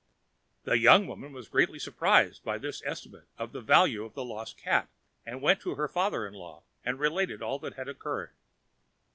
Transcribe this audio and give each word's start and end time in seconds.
The 0.63 0.79
young 0.79 1.05
woman 1.05 1.31
was 1.31 1.47
greatly 1.47 1.77
surprised 1.77 2.43
by 2.43 2.57
this 2.57 2.81
estimate 2.83 3.27
of 3.37 3.51
the 3.51 3.61
value 3.61 4.03
of 4.03 4.15
the 4.15 4.25
lost 4.25 4.57
cat, 4.57 4.89
and 5.27 5.43
went 5.43 5.59
to 5.61 5.75
her 5.75 5.87
father 5.87 6.25
in 6.25 6.33
law 6.33 6.63
and 6.83 6.97
related 6.97 7.43
all 7.43 7.59
that 7.59 7.75
had 7.75 7.87
occurred. 7.87 8.31